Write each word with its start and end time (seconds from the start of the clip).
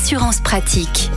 Assurance 0.00 0.40
pratique. 0.40 1.10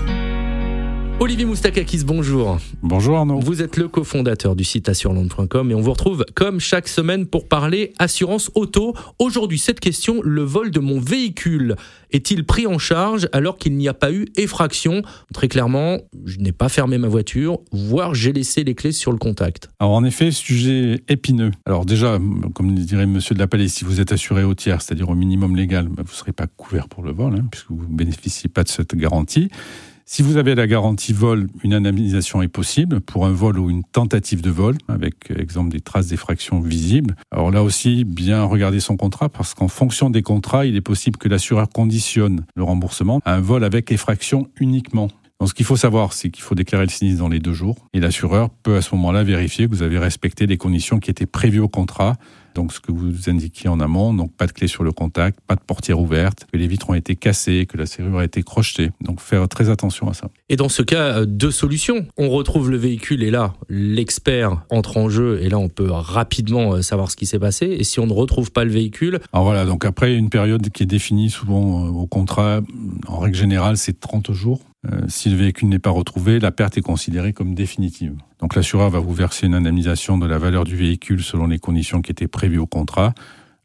Olivier 1.22 1.46
Moustakakis, 1.46 2.04
bonjour. 2.04 2.58
Bonjour 2.82 3.16
Arnaud. 3.16 3.40
Vous 3.42 3.62
êtes 3.62 3.78
le 3.78 3.88
cofondateur 3.88 4.56
du 4.56 4.64
site 4.64 4.90
assureland.com 4.90 5.70
et 5.70 5.76
on 5.76 5.80
vous 5.80 5.92
retrouve 5.92 6.26
comme 6.34 6.60
chaque 6.60 6.88
semaine 6.88 7.28
pour 7.28 7.48
parler 7.48 7.94
assurance 8.00 8.50
auto. 8.56 8.96
Aujourd'hui, 9.20 9.60
cette 9.60 9.80
question, 9.80 10.20
le 10.24 10.42
vol 10.42 10.72
de 10.72 10.80
mon 10.80 11.00
véhicule 11.00 11.76
est-il 12.10 12.44
pris 12.44 12.66
en 12.66 12.80
charge 12.80 13.30
alors 13.34 13.60
qu'il 13.60 13.78
n'y 13.78 13.88
a 13.88 13.94
pas 13.94 14.12
eu 14.12 14.30
effraction? 14.36 15.04
Très 15.32 15.48
clairement, 15.48 16.00
je 16.26 16.40
n'ai 16.40 16.54
pas 16.54 16.70
fermé 16.70 16.98
ma 16.98 17.08
voiture, 17.08 17.60
voire 17.72 18.16
j'ai 18.16 18.34
laissé 18.34 18.64
les 18.64 18.74
clés 18.74 18.92
sur 18.92 19.12
le 19.12 19.20
contact. 19.20 19.70
Alors 19.80 19.94
en 19.94 20.04
effet, 20.04 20.32
sujet 20.32 21.04
épineux. 21.08 21.52
Alors 21.68 21.86
déjà, 21.86 22.18
comme 22.56 22.74
dirait 22.74 23.06
monsieur 23.06 23.36
de 23.36 23.40
la 23.40 23.46
Palais, 23.46 23.68
si 23.68 23.86
vous 23.86 24.02
êtes 24.02 24.12
assuré 24.12 24.44
au 24.44 24.56
tiers, 24.56 24.82
c'est-à-dire 24.82 25.10
au 25.10 25.16
minimum 25.16 25.56
légal, 25.56 25.88
bah, 25.88 26.02
vous 26.04 26.14
ne 26.14 26.18
serez 26.18 26.34
pas 26.34 26.48
couvert 26.48 26.90
pour 26.90 27.04
le 27.04 27.12
vol, 27.12 27.36
hein, 27.36 27.46
puisque 27.52 27.70
vous 27.70 27.86
ne 27.88 27.96
bénéficiez 27.96 28.50
pas 28.50 28.64
de 28.64 28.70
cette 28.70 28.96
garantie. 28.96 29.52
Si 30.14 30.24
vous 30.24 30.36
avez 30.36 30.56
la 30.56 30.68
garantie 30.68 31.14
vol, 31.14 31.48
une 31.64 31.74
indemnisation 31.74 32.42
est 32.42 32.50
possible 32.50 33.00
pour 33.00 33.26
un 33.26 33.32
vol 33.32 33.58
ou 33.58 33.70
une 33.70 33.86
tentative 33.86 34.42
de 34.42 34.50
vol, 34.50 34.76
avec 34.90 35.32
exemple 35.34 35.70
des 35.70 35.80
traces 35.80 36.08
d'effraction 36.08 36.60
visibles. 36.60 37.16
Alors 37.32 37.50
là 37.50 37.64
aussi, 37.64 38.04
bien 38.04 38.44
regarder 38.44 38.82
son 38.82 38.98
contrat, 38.98 39.30
parce 39.30 39.54
qu'en 39.54 39.70
fonction 39.70 40.10
des 40.10 40.22
contrats, 40.22 40.66
il 40.66 40.76
est 40.76 40.82
possible 40.82 41.16
que 41.16 41.30
l'assureur 41.30 41.70
conditionne 41.70 42.44
le 42.58 42.64
remboursement 42.64 43.22
à 43.24 43.36
un 43.36 43.40
vol 43.40 43.64
avec 43.64 43.90
effraction 43.90 44.50
uniquement. 44.60 45.08
Donc, 45.40 45.48
ce 45.48 45.54
qu'il 45.54 45.66
faut 45.66 45.78
savoir, 45.78 46.12
c'est 46.12 46.30
qu'il 46.30 46.44
faut 46.44 46.56
déclarer 46.56 46.84
le 46.84 46.92
sinistre 46.92 47.20
dans 47.20 47.30
les 47.30 47.40
deux 47.40 47.54
jours. 47.54 47.88
Et 47.94 48.02
l'assureur 48.02 48.50
peut 48.50 48.76
à 48.76 48.82
ce 48.82 48.94
moment-là 48.96 49.24
vérifier 49.24 49.66
que 49.68 49.72
vous 49.72 49.82
avez 49.82 49.98
respecté 49.98 50.46
les 50.46 50.58
conditions 50.58 51.00
qui 51.00 51.10
étaient 51.10 51.26
prévues 51.26 51.62
au 51.62 51.70
contrat 51.70 52.18
donc 52.56 52.74
ce 52.74 52.80
que 52.80 52.92
vous 52.92 53.30
indiquiez 53.30 53.70
en 53.70 53.80
amont, 53.80 54.14
donc 54.14 54.32
pas 54.34 54.48
de 54.48 54.52
clé 54.52 54.68
sur 54.68 54.84
le 54.84 54.92
contact, 54.92 55.40
pas 55.48 55.56
de 55.56 55.62
portière 55.62 56.00
ouverte, 56.00 56.46
que 56.52 56.58
les 56.58 56.68
vitres 56.68 56.90
ont 56.90 56.94
été 56.94 57.16
cassées, 57.16 57.66
que 57.66 57.78
la 57.78 57.86
serrure 57.86 58.20
a 58.20 58.26
été 58.26 58.44
crochetée. 58.44 58.92
Donc 59.02 59.20
faire 59.20 59.48
très 59.48 59.70
attention 59.70 60.10
à 60.10 60.14
ça. 60.14 60.30
Et 60.50 60.56
dans 60.56 60.70
ce 60.70 60.82
cas, 60.82 61.20
euh, 61.20 61.26
deux 61.26 61.52
solutions. 61.52 62.06
On 62.18 62.30
retrouve 62.30 62.70
le 62.70 62.78
véhicule 62.78 63.24
et 63.24 63.32
là, 63.32 63.54
l'expert 63.70 64.64
entre 64.70 64.98
en 64.98 65.10
jeu 65.10 65.42
et 65.42 65.50
là, 65.50 65.58
on 65.58 65.70
peut 65.70 65.90
rapidement 65.90 66.74
euh, 66.74 66.82
savoir 66.82 67.12
ce 67.12 67.16
qui 67.16 67.26
s'est 67.26 67.40
passé. 67.40 67.66
Et 67.66 67.84
si 67.84 68.00
on 68.00 68.08
ne 68.08 68.14
retrouve 68.14 68.52
pas 68.52 68.64
le 68.64 68.72
véhicule? 68.72 69.20
Alors 69.34 69.46
voilà, 69.46 69.66
donc 69.66 69.86
après 69.86 70.16
une 70.16 70.30
période 70.30 70.70
qui 70.70 70.84
est 70.84 70.88
définie 70.88 71.30
souvent 71.30 71.86
euh, 71.86 71.90
au 71.90 72.08
contrat, 72.08 72.62
en 73.08 73.20
règle 73.20 73.38
générale, 73.38 73.78
c'est 73.78 74.00
30 74.00 74.32
jours. 74.34 74.60
Si 75.08 75.30
le 75.30 75.36
véhicule 75.36 75.70
n'est 75.70 75.80
pas 75.80 75.92
retrouvé, 75.92 76.40
la 76.40 76.52
perte 76.52 76.78
est 76.78 76.82
considérée 76.82 77.34
comme 77.34 77.54
définitive. 77.54 78.16
Donc 78.40 78.56
l'assureur 78.56 78.90
va 78.90 79.00
vous 79.00 79.14
verser 79.14 79.46
une 79.46 79.54
indemnisation 79.54 80.18
de 80.18 80.26
la 80.26 80.40
valeur 80.40 80.64
du 80.64 80.76
véhicule 80.76 81.22
selon 81.22 81.48
les 81.48 81.60
conditions 81.60 82.02
qui 82.02 82.12
étaient 82.12 82.28
prévues 82.28 82.58
au 82.58 82.66
contrat. 82.66 83.14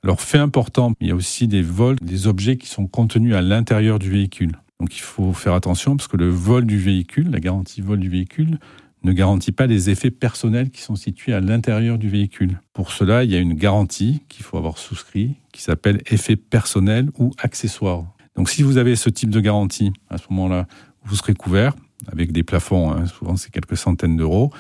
Alors 0.05 0.20
fait 0.20 0.39
important, 0.39 0.92
il 1.00 1.09
y 1.09 1.11
a 1.11 1.14
aussi 1.14 1.48
des 1.48 1.62
vols, 1.62 1.97
des 2.00 2.27
objets 2.27 2.56
qui 2.56 2.69
sont 2.69 2.87
contenus 2.87 3.34
à 3.34 3.41
l'intérieur 3.41 3.98
du 3.98 4.11
véhicule. 4.11 4.53
Donc 4.78 4.94
il 4.94 5.00
faut 5.00 5.33
faire 5.33 5.55
attention 5.55 5.97
parce 5.97 6.06
que 6.06 6.17
le 6.19 6.28
vol 6.28 6.67
du 6.67 6.78
véhicule, 6.78 7.31
la 7.31 7.41
garantie 7.41 7.81
vol 7.81 7.98
du 7.98 8.09
véhicule, 8.09 8.59
ne 9.03 9.12
garantit 9.12 9.53
pas 9.53 9.67
les 9.67 9.89
effets 9.89 10.11
personnels 10.11 10.70
qui 10.70 10.83
sont 10.83 10.97
situés 10.97 11.33
à 11.33 11.41
l'intérieur 11.41 11.97
du 11.97 12.09
véhicule. 12.09 12.61
Pour 12.72 12.92
cela, 12.92 13.25
il 13.25 13.31
y 13.31 13.37
a 13.37 13.39
une 13.39 13.55
garantie 13.55 14.22
qu'il 14.28 14.44
faut 14.44 14.59
avoir 14.59 14.78
souscrit 14.78 15.37
qui 15.53 15.62
s'appelle 15.62 16.03
effet 16.11 16.37
personnel 16.37 17.11
ou 17.19 17.33
accessoire. 17.39 18.05
Donc 18.37 18.50
si 18.50 18.62
vous 18.62 18.77
avez 18.77 18.97
ce 18.97 19.09
type 19.09 19.31
de 19.31 19.41
garantie, 19.41 19.92
à 20.11 20.19
ce 20.19 20.25
moment-là, 20.31 20.67
vous 21.07 21.17
serez 21.17 21.35
couvert 21.35 21.75
avec 22.09 22.33
des 22.33 22.43
plafonds, 22.43 22.93
hein, 22.93 23.07
souvent 23.07 23.37
c'est 23.37 23.51
quelques 23.51 23.77
centaines 23.77 24.17
d'euros. 24.17 24.53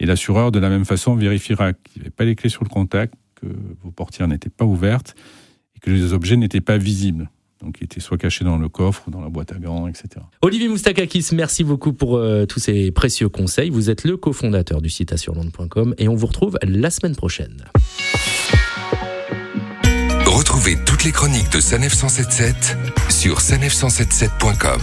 Et 0.00 0.06
l'assureur, 0.06 0.52
de 0.52 0.58
la 0.58 0.68
même 0.68 0.84
façon, 0.84 1.14
vérifiera 1.14 1.72
qu'il 1.72 2.00
n'y 2.00 2.02
avait 2.02 2.10
pas 2.10 2.24
les 2.24 2.34
clés 2.34 2.50
sur 2.50 2.64
le 2.64 2.68
contact, 2.68 3.14
que 3.34 3.46
vos 3.82 3.90
portières 3.90 4.28
n'étaient 4.28 4.50
pas 4.50 4.64
ouvertes 4.64 5.14
et 5.76 5.80
que 5.80 5.90
les 5.90 6.12
objets 6.12 6.36
n'étaient 6.36 6.60
pas 6.60 6.78
visibles. 6.78 7.30
Donc, 7.62 7.78
ils 7.80 7.84
étaient 7.84 8.00
soit 8.00 8.18
cachés 8.18 8.44
dans 8.44 8.58
le 8.58 8.68
coffre 8.68 9.04
ou 9.06 9.10
dans 9.10 9.22
la 9.22 9.30
boîte 9.30 9.52
à 9.52 9.58
gants, 9.58 9.88
etc. 9.88 10.08
Olivier 10.42 10.68
Moustakakis, 10.68 11.28
merci 11.32 11.64
beaucoup 11.64 11.94
pour 11.94 12.16
euh, 12.16 12.44
tous 12.44 12.60
ces 12.60 12.90
précieux 12.90 13.28
conseils. 13.30 13.70
Vous 13.70 13.88
êtes 13.88 14.04
le 14.04 14.16
cofondateur 14.16 14.82
du 14.82 14.90
site 14.90 15.12
assureland.com 15.12 15.94
et 15.96 16.08
on 16.08 16.14
vous 16.14 16.26
retrouve 16.26 16.58
la 16.62 16.90
semaine 16.90 17.16
prochaine. 17.16 17.64
Retrouvez 20.26 20.76
toutes 20.84 21.04
les 21.04 21.12
chroniques 21.12 21.50
de 21.52 21.60
Sanef 21.60 21.94
177 21.94 22.76
sur 23.08 23.38
sanef177.com. 23.38 24.80